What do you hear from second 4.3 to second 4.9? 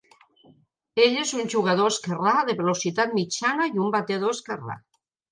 esquerrà.